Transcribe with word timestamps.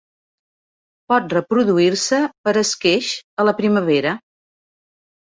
Pot 1.11 1.33
reproduir-se 1.35 2.21
per 2.47 2.53
esqueix 2.61 3.11
a 3.43 3.45
la 3.49 3.53
primavera. 3.59 4.15